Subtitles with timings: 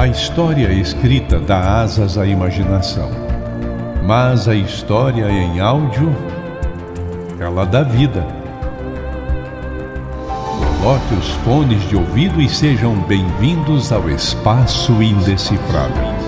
[0.00, 3.10] A história escrita dá asas à imaginação,
[4.02, 6.16] mas a história em áudio,
[7.38, 8.26] ela dá vida.
[10.80, 16.19] Coloque os fones de ouvido e sejam bem-vindos ao Espaço Indecifrável.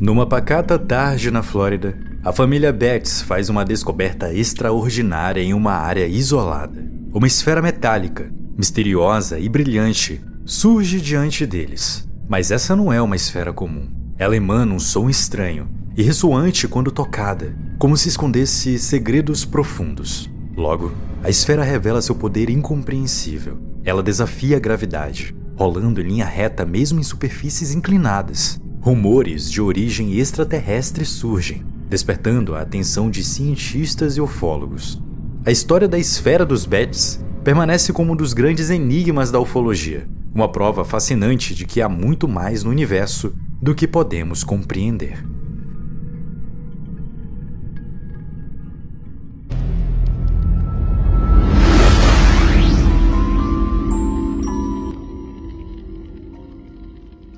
[0.00, 6.06] Numa pacata tarde na Flórida, a família Betts faz uma descoberta extraordinária em uma área
[6.06, 6.84] isolada.
[7.12, 12.08] Uma esfera metálica, misteriosa e brilhante, surge diante deles.
[12.28, 13.88] Mas essa não é uma esfera comum.
[14.18, 20.28] Ela emana um som estranho e ressoante quando tocada, como se escondesse segredos profundos.
[20.56, 20.92] Logo,
[21.22, 23.58] a esfera revela seu poder incompreensível.
[23.84, 28.60] Ela desafia a gravidade, rolando em linha reta mesmo em superfícies inclinadas.
[28.84, 35.02] Rumores de origem extraterrestre surgem, despertando a atenção de cientistas e ufólogos.
[35.42, 40.52] A história da esfera dos Bets permanece como um dos grandes enigmas da ufologia, uma
[40.52, 45.24] prova fascinante de que há muito mais no universo do que podemos compreender.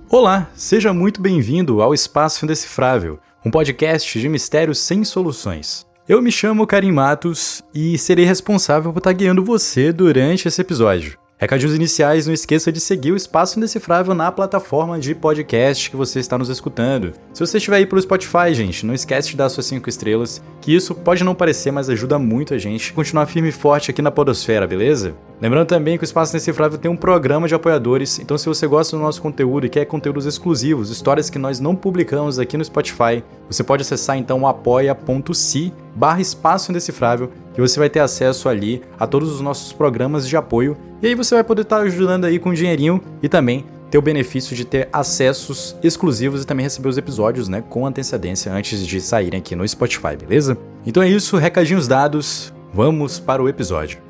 [0.09, 5.85] Olá, seja muito bem-vindo ao Espaço Indecifrável, um podcast de mistérios sem soluções.
[6.09, 11.19] Eu me chamo Karim Matos e serei responsável por estar guiando você durante esse episódio.
[11.39, 16.19] Recadinhos iniciais, não esqueça de seguir o Espaço Indecifrável na plataforma de podcast que você
[16.19, 17.13] está nos escutando.
[17.31, 20.75] Se você estiver aí pelo Spotify, gente, não esquece de dar suas 5 estrelas, que
[20.75, 24.11] isso pode não parecer, mas ajuda muito a gente continuar firme e forte aqui na
[24.11, 25.15] podosfera, beleza?
[25.39, 28.97] Lembrando também que o Espaço Indecifrável tem um programa de apoiadores, então se você gosta
[28.97, 33.23] do nosso conteúdo e quer conteúdos exclusivos, histórias que nós não publicamos aqui no Spotify,
[33.47, 39.07] você pode acessar então apoia.se barra espaço indecifrável, que você vai ter acesso ali a
[39.07, 42.53] todos os nossos programas de apoio, e aí você vai poder estar ajudando aí com
[42.53, 47.49] dinheirinho e também ter o benefício de ter acessos exclusivos e também receber os episódios,
[47.49, 50.59] né, com antecedência antes de saírem aqui no Spotify, beleza?
[50.85, 54.01] Então é isso, recadinhos dados, vamos para o episódio.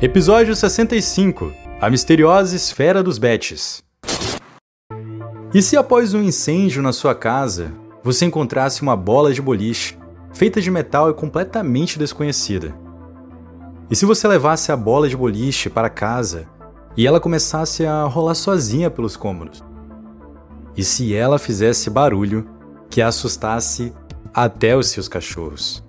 [0.00, 3.84] Episódio 65 A Misteriosa Esfera dos Betes
[5.54, 9.98] e se após um incêndio na sua casa, você encontrasse uma bola de boliche,
[10.32, 12.74] feita de metal e completamente desconhecida?
[13.90, 16.46] E se você levasse a bola de boliche para casa
[16.96, 19.62] e ela começasse a rolar sozinha pelos cômodos?
[20.74, 22.48] E se ela fizesse barulho
[22.88, 23.92] que assustasse
[24.32, 25.84] até os seus cachorros?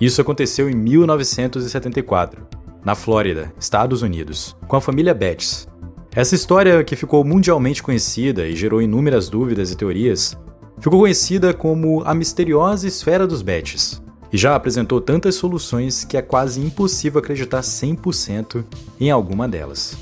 [0.00, 2.44] Isso aconteceu em 1974,
[2.84, 5.68] na Flórida, Estados Unidos, com a família Betts,
[6.16, 10.38] essa história, que ficou mundialmente conhecida e gerou inúmeras dúvidas e teorias,
[10.78, 14.00] ficou conhecida como a misteriosa esfera dos Betts,
[14.32, 18.64] e já apresentou tantas soluções que é quase impossível acreditar 100%
[19.00, 19.96] em alguma delas.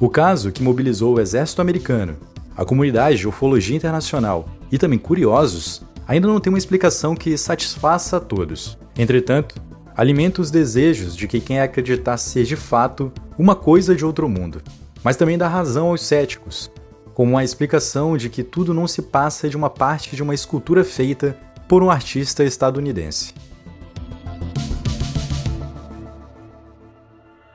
[0.00, 2.16] O caso que mobilizou o exército americano,
[2.56, 8.18] a comunidade de ufologia internacional e também curiosos ainda não tem uma explicação que satisfaça
[8.18, 8.78] a todos.
[8.96, 9.56] Entretanto,
[9.96, 14.62] alimenta os desejos de que quem acreditar ser de fato uma coisa de outro mundo
[15.02, 16.70] mas também dá razão aos céticos,
[17.14, 20.84] como a explicação de que tudo não se passa de uma parte de uma escultura
[20.84, 21.36] feita
[21.68, 23.34] por um artista estadunidense.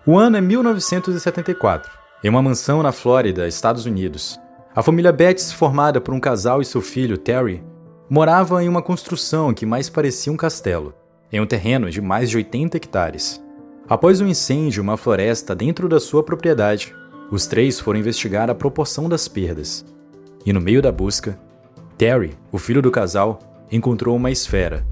[0.06, 1.90] O ano é 1974.
[2.24, 4.38] Em uma mansão na Flórida, Estados Unidos,
[4.76, 7.64] a família Betts, formada por um casal e seu filho, Terry,
[8.10, 10.94] morava em uma construção que mais parecia um castelo,
[11.32, 13.42] em um terreno de mais de 80 hectares.
[13.88, 16.94] Após um incêndio em uma floresta dentro da sua propriedade,
[17.32, 19.86] os três foram investigar a proporção das perdas.
[20.46, 21.40] E no meio da busca,
[21.98, 23.40] Terry, o filho do casal,
[23.72, 24.86] encontrou uma esfera,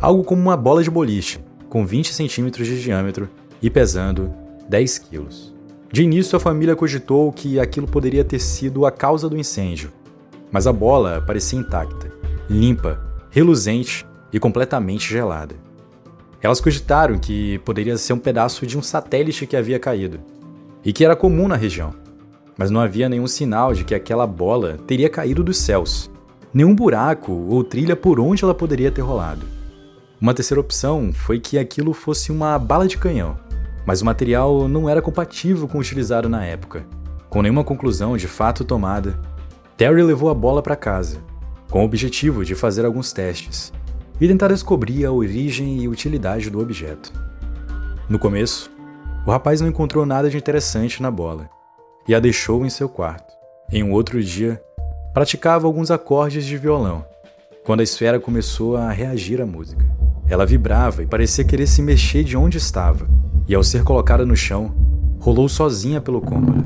[0.00, 3.28] algo como uma bola de boliche, com 20 centímetros de diâmetro
[3.60, 4.32] e pesando
[4.68, 5.54] 10 quilos.
[5.90, 9.90] De início, a família cogitou que aquilo poderia ter sido a causa do incêndio,
[10.52, 12.12] mas a bola parecia intacta,
[12.48, 15.54] limpa, reluzente e completamente gelada.
[16.40, 20.20] Elas cogitaram que poderia ser um pedaço de um satélite que havia caído,
[20.84, 21.94] e que era comum na região,
[22.56, 26.10] mas não havia nenhum sinal de que aquela bola teria caído dos céus,
[26.52, 29.46] nenhum buraco ou trilha por onde ela poderia ter rolado.
[30.20, 33.38] Uma terceira opção foi que aquilo fosse uma bala de canhão,
[33.86, 36.84] mas o material não era compatível com o utilizado na época.
[37.30, 39.18] Com nenhuma conclusão de fato tomada,
[39.76, 41.18] Terry levou a bola para casa,
[41.70, 43.72] com o objetivo de fazer alguns testes
[44.20, 47.12] e tentar descobrir a origem e utilidade do objeto.
[48.08, 48.70] No começo,
[49.28, 51.50] o rapaz não encontrou nada de interessante na bola.
[52.08, 53.34] e a deixou em seu quarto.
[53.70, 54.58] Em um outro dia,
[55.12, 57.04] praticava alguns acordes de violão,
[57.62, 59.84] quando a esfera começou a reagir à música.
[60.26, 63.06] Ela vibrava e parecia querer se mexer de onde estava,
[63.46, 64.74] e ao ser colocada no chão,
[65.20, 66.64] rolou sozinha pelo cômodo.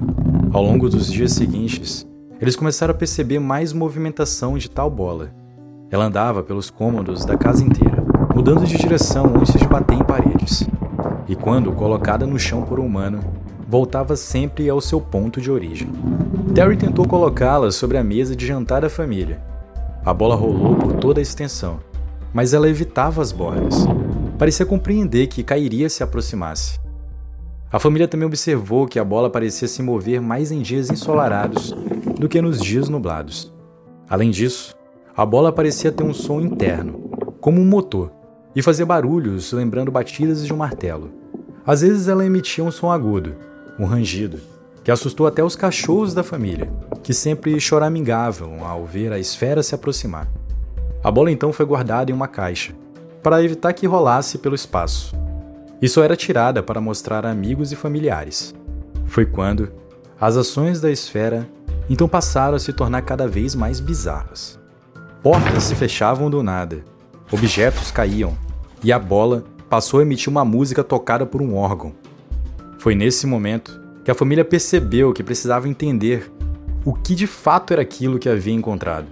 [0.53, 2.07] Ao longo dos dias seguintes,
[2.41, 5.35] eles começaram a perceber mais movimentação de tal bola.
[5.91, 10.65] Ela andava pelos cômodos da casa inteira, mudando de direção antes de bater em paredes.
[11.33, 13.21] E quando colocada no chão por um humano,
[13.67, 15.91] voltava sempre ao seu ponto de origem.
[16.55, 19.43] Terry tentou colocá-la sobre a mesa de jantar da família.
[20.05, 21.81] A bola rolou por toda a extensão,
[22.35, 23.87] mas ela evitava as bordas.
[24.39, 26.79] Parecia compreender que cairia se aproximasse.
[27.73, 31.75] A família também observou que a bola parecia se mover mais em dias ensolarados
[32.21, 33.51] do que nos dias nublados.
[34.07, 34.77] Além disso,
[35.17, 38.13] a bola parecia ter um som interno, como um motor,
[38.55, 41.22] e fazia barulhos lembrando batidas de um martelo.
[41.67, 43.35] Às vezes ela emitia um som agudo,
[43.79, 44.41] um rangido,
[44.83, 46.71] que assustou até os cachorros da família,
[47.03, 50.27] que sempre choramingavam ao ver a esfera se aproximar.
[51.05, 52.75] A bola então foi guardada em uma caixa,
[53.23, 55.15] para evitar que rolasse pelo espaço,
[55.81, 58.55] e só era tirada para mostrar a amigos e familiares.
[59.07, 59.73] Foi quando
[60.21, 61.49] as ações da esfera
[61.89, 64.59] então passaram a se tornar cada vez mais bizarras.
[65.23, 66.85] Portas se fechavam do nada,
[67.31, 68.37] objetos caíam,
[68.83, 71.95] e a bola passou a emitir uma música tocada por um órgão.
[72.77, 76.31] Foi nesse momento que a família percebeu que precisava entender
[76.85, 79.07] o que de fato era aquilo que havia encontrado.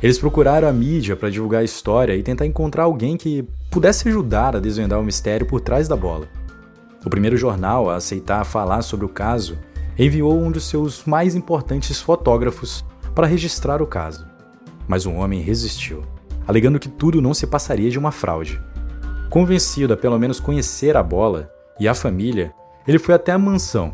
[0.00, 3.42] Eles procuraram a mídia para divulgar a história e tentar encontrar alguém que
[3.72, 6.28] pudesse ajudar a desvendar o mistério por trás da bola.
[7.04, 9.58] O primeiro jornal a aceitar falar sobre o caso
[9.98, 12.84] enviou um dos seus mais importantes fotógrafos
[13.16, 14.24] para registrar o caso.
[14.86, 16.04] Mas um homem resistiu,
[16.46, 18.62] alegando que tudo não se passaria de uma fraude.
[19.30, 22.52] Convencido a pelo menos conhecer a bola e a família,
[22.86, 23.92] ele foi até a mansão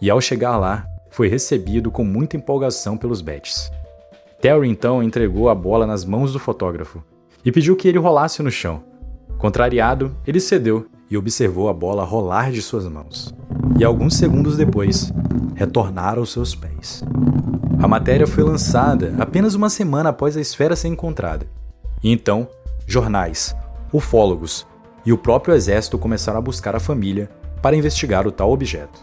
[0.00, 3.70] e, ao chegar lá, foi recebido com muita empolgação pelos Bets.
[4.40, 7.00] Terry então entregou a bola nas mãos do fotógrafo
[7.44, 8.82] e pediu que ele rolasse no chão.
[9.38, 13.32] Contrariado, ele cedeu e observou a bola rolar de suas mãos.
[13.78, 15.12] E alguns segundos depois,
[15.54, 17.04] retornar aos seus pés.
[17.80, 21.46] A matéria foi lançada apenas uma semana após a esfera ser encontrada.
[22.02, 22.48] E então,
[22.86, 23.54] jornais,
[23.92, 24.66] ufólogos
[25.04, 27.28] e o próprio exército começaram a buscar a família
[27.60, 29.00] para investigar o tal objeto.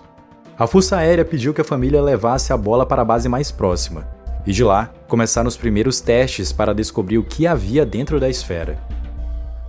[0.57, 4.07] A Força Aérea pediu que a família levasse a bola para a base mais próxima,
[4.45, 8.77] e de lá começaram os primeiros testes para descobrir o que havia dentro da esfera.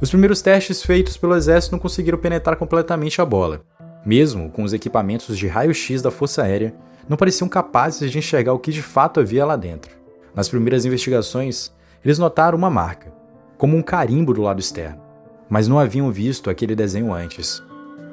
[0.00, 3.60] Os primeiros testes feitos pelo exército não conseguiram penetrar completamente a bola.
[4.04, 6.74] Mesmo com os equipamentos de raio-x da Força Aérea,
[7.08, 9.92] não pareciam capazes de enxergar o que de fato havia lá dentro.
[10.34, 11.70] Nas primeiras investigações,
[12.04, 13.12] eles notaram uma marca,
[13.58, 15.02] como um carimbo do lado externo,
[15.50, 17.60] mas não haviam visto aquele desenho antes.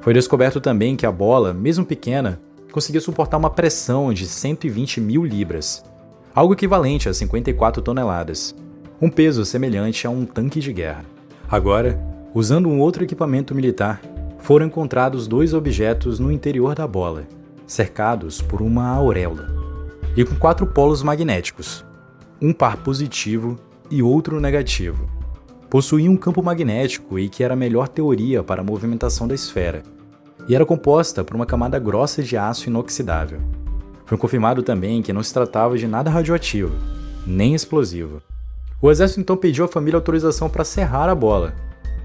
[0.01, 2.41] Foi descoberto também que a bola, mesmo pequena,
[2.71, 5.83] conseguia suportar uma pressão de 120 mil libras,
[6.33, 8.55] algo equivalente a 54 toneladas,
[8.99, 11.05] um peso semelhante a um tanque de guerra.
[11.49, 11.99] Agora,
[12.33, 14.01] usando um outro equipamento militar,
[14.39, 17.27] foram encontrados dois objetos no interior da bola,
[17.65, 19.47] cercados por uma auréola,
[20.15, 21.85] e com quatro polos magnéticos,
[22.41, 23.59] um par positivo
[23.89, 25.16] e outro negativo.
[25.69, 29.83] Possuía um campo magnético e que era a melhor teoria para a movimentação da esfera,
[30.47, 33.41] e era composta por uma camada grossa de aço inoxidável.
[34.05, 36.73] Foi confirmado também que não se tratava de nada radioativo,
[37.25, 38.21] nem explosivo.
[38.81, 41.53] O exército então pediu à família autorização para serrar a bola,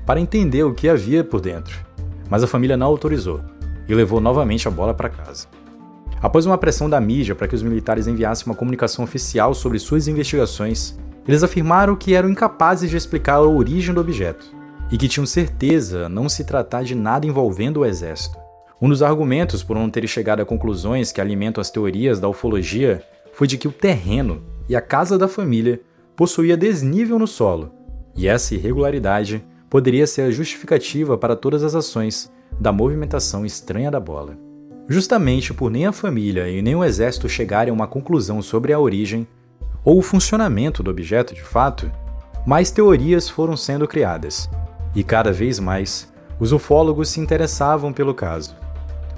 [0.04, 1.78] para entender o que havia por dentro,
[2.28, 3.40] mas a família não autorizou
[3.88, 5.46] e levou novamente a bola para casa.
[6.20, 10.08] Após uma pressão da mídia para que os militares enviassem uma comunicação oficial sobre suas
[10.08, 14.46] investigações, eles afirmaram que eram incapazes de explicar a origem do objeto
[14.90, 18.36] e que tinham certeza não se tratar de nada envolvendo o exército.
[18.80, 23.02] Um dos argumentos por não terem chegado a conclusões que alimentam as teorias da ufologia
[23.32, 25.80] foi de que o terreno e a casa da família
[26.16, 27.72] possuía desnível no solo,
[28.14, 33.98] e essa irregularidade poderia ser a justificativa para todas as ações da movimentação estranha da
[33.98, 34.36] bola.
[34.88, 38.78] Justamente por nem a família e nem o exército chegarem a uma conclusão sobre a
[38.78, 39.26] origem
[39.84, 41.90] ou o funcionamento do objeto de fato,
[42.46, 44.48] mais teorias foram sendo criadas,
[44.94, 48.56] e cada vez mais os ufólogos se interessavam pelo caso.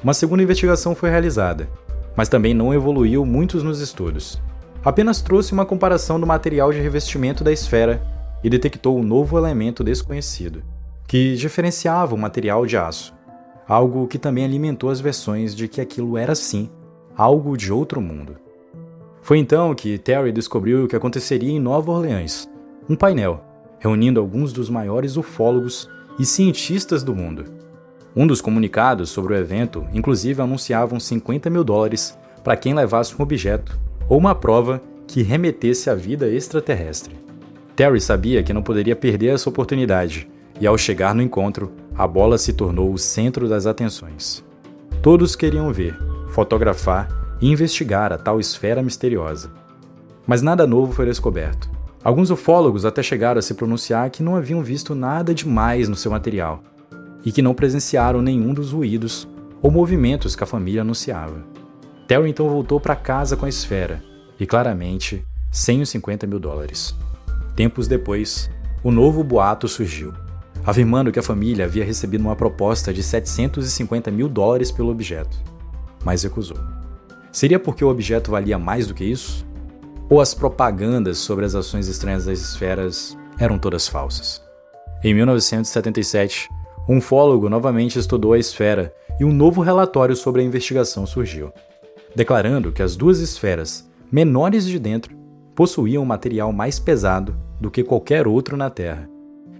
[0.02, 1.68] Uma segunda investigação foi realizada,
[2.14, 4.40] mas também não evoluiu muitos nos estudos.
[4.84, 8.02] Apenas trouxe uma comparação do material de revestimento da esfera
[8.42, 10.62] e detectou um novo elemento desconhecido,
[11.08, 13.14] que diferenciava o material de aço,
[13.66, 16.68] algo que também alimentou as versões de que aquilo era sim
[17.16, 18.43] algo de outro mundo.
[19.24, 22.46] Foi então que Terry descobriu o que aconteceria em Nova Orleans,
[22.86, 23.42] um painel
[23.78, 25.88] reunindo alguns dos maiores ufólogos
[26.18, 27.44] e cientistas do mundo.
[28.14, 33.22] Um dos comunicados sobre o evento, inclusive, anunciavam 50 mil dólares para quem levasse um
[33.22, 33.78] objeto
[34.10, 37.16] ou uma prova que remetesse à vida extraterrestre.
[37.74, 40.28] Terry sabia que não poderia perder essa oportunidade,
[40.60, 44.44] e ao chegar no encontro, a bola se tornou o centro das atenções.
[45.02, 49.50] Todos queriam ver, fotografar e investigar a tal esfera misteriosa.
[50.26, 51.70] Mas nada novo foi descoberto.
[52.02, 56.10] Alguns ufólogos até chegaram a se pronunciar que não haviam visto nada demais no seu
[56.10, 56.62] material
[57.24, 59.26] e que não presenciaram nenhum dos ruídos
[59.62, 61.42] ou movimentos que a família anunciava.
[62.06, 64.02] Terry então voltou para casa com a esfera
[64.38, 66.94] e, claramente, sem os 50 mil dólares.
[67.56, 68.50] Tempos depois,
[68.82, 70.12] o novo boato surgiu,
[70.66, 75.38] afirmando que a família havia recebido uma proposta de 750 mil dólares pelo objeto,
[76.04, 76.58] mas recusou.
[77.34, 79.44] Seria porque o objeto valia mais do que isso?
[80.08, 84.40] Ou as propagandas sobre as ações estranhas das esferas eram todas falsas?
[85.02, 86.48] Em 1977,
[86.88, 91.52] um ufólogo novamente estudou a esfera e um novo relatório sobre a investigação surgiu,
[92.14, 95.16] declarando que as duas esferas, menores de dentro,
[95.56, 99.10] possuíam um material mais pesado do que qualquer outro na Terra.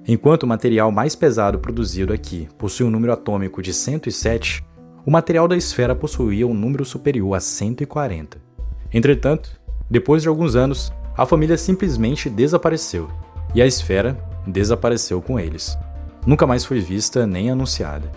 [0.07, 4.65] Enquanto o material mais pesado produzido aqui possui um número atômico de 107,
[5.07, 8.39] o material da esfera possuía um número superior a 140.
[8.93, 9.51] Entretanto,
[9.91, 13.09] depois de alguns anos, a família simplesmente desapareceu
[13.55, 15.77] e a esfera desapareceu com eles.
[16.27, 18.11] Nunca mais foi vista nem anunciada.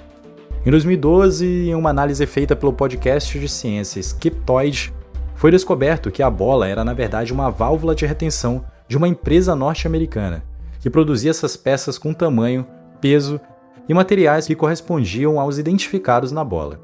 [0.65, 4.93] Em 2012, em uma análise feita pelo podcast de ciência Skiptoid,
[5.35, 9.55] foi descoberto que a bola era na verdade uma válvula de retenção de uma empresa
[9.55, 10.43] norte-americana
[10.79, 12.65] que produzia essas peças com tamanho,
[13.01, 13.39] peso
[13.87, 16.79] e materiais que correspondiam aos identificados na bola.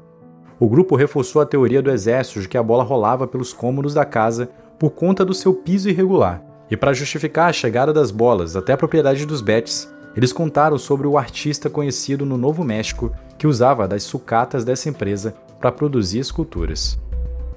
[0.58, 4.04] O grupo reforçou a teoria do exército de que a bola rolava pelos cômodos da
[4.04, 6.42] casa por conta do seu piso irregular.
[6.70, 11.06] E para justificar a chegada das bolas até a propriedade dos Betts, eles contaram sobre
[11.06, 16.98] o artista conhecido no Novo México que usava das sucatas dessa empresa para produzir esculturas.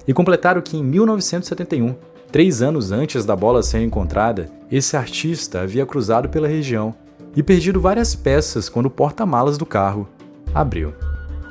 [0.06, 1.94] E completaram que em 1971,
[2.32, 6.94] três anos antes da bola ser encontrada, esse artista havia cruzado pela região
[7.36, 10.08] e perdido várias peças quando o porta-malas do carro
[10.54, 10.92] abriu.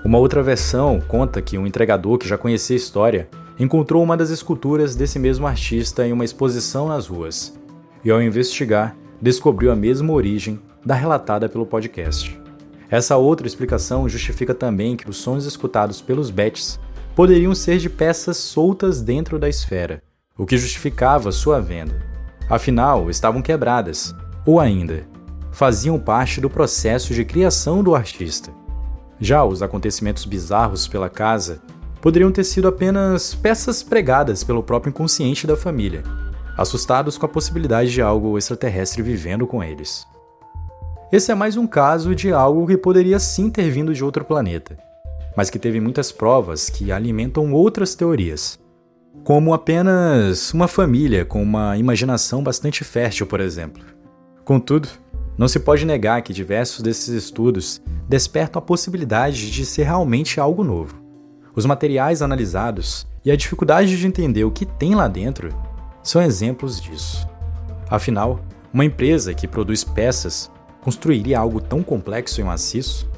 [0.04, 3.30] Uma outra versão conta que um entregador que já conhecia a história
[3.60, 7.58] encontrou uma das esculturas desse mesmo artista em uma exposição nas ruas
[8.04, 12.40] e, ao investigar, descobriu a mesma origem da relatada pelo podcast.
[12.90, 16.80] Essa outra explicação justifica também que os sons escutados pelos Bets
[17.16, 20.02] poderiam ser de peças soltas dentro da esfera,
[20.38, 22.02] o que justificava sua venda.
[22.50, 24.16] Afinal, estavam quebradas,
[24.46, 25.06] ou ainda,
[25.58, 28.52] faziam parte do processo de criação do artista.
[29.20, 31.64] Já os acontecimentos bizarros pela casa
[32.00, 36.04] poderiam ter sido apenas peças pregadas pelo próprio inconsciente da família,
[36.56, 40.06] assustados com a possibilidade de algo extraterrestre vivendo com eles.
[41.12, 44.78] Esse é mais um caso de algo que poderia sim ter vindo de outro planeta,
[45.36, 48.60] mas que teve muitas provas que alimentam outras teorias,
[49.24, 53.98] como apenas uma família com uma imaginação bastante fértil, por exemplo.
[54.48, 54.88] Contudo,
[55.38, 60.64] não se pode negar que diversos desses estudos despertam a possibilidade de ser realmente algo
[60.64, 61.00] novo.
[61.56, 65.50] Os materiais analisados e a dificuldade de entender o que tem lá dentro
[66.02, 67.28] são exemplos disso.
[67.90, 68.40] Afinal,
[68.74, 70.52] uma empresa que produz peças
[70.82, 73.10] construiria algo tão complexo e maciço?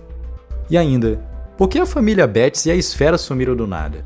[0.69, 1.23] E ainda,
[1.57, 4.03] por que a família Betts e a esfera sumiram do nada?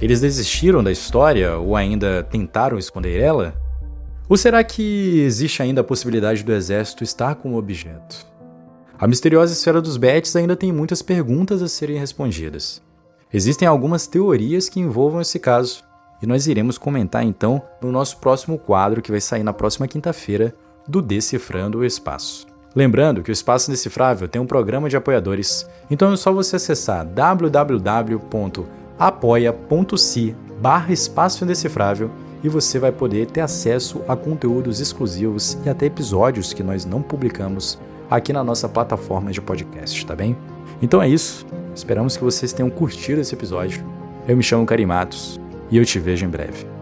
[0.00, 3.54] Eles desistiram da história ou ainda tentaram esconder ela?
[4.32, 8.26] Ou será que existe ainda a possibilidade do exército estar com o objeto?
[8.98, 12.80] A misteriosa esfera dos Bets ainda tem muitas perguntas a serem respondidas.
[13.30, 15.84] Existem algumas teorias que envolvam esse caso,
[16.22, 20.54] e nós iremos comentar então no nosso próximo quadro que vai sair na próxima quinta-feira
[20.88, 22.46] do Decifrando o Espaço.
[22.74, 27.04] Lembrando que o Espaço Decifrável tem um programa de apoiadores, então é só você acessar
[27.04, 28.24] www.apoia.se
[30.58, 32.10] barra Espaço Indecifrável
[32.42, 37.00] e você vai poder ter acesso a conteúdos exclusivos e até episódios que nós não
[37.00, 37.78] publicamos
[38.10, 40.36] aqui na nossa plataforma de podcast, tá bem?
[40.80, 41.46] Então é isso.
[41.74, 43.84] Esperamos que vocês tenham curtido esse episódio.
[44.26, 46.81] Eu me chamo Karim Matos e eu te vejo em breve.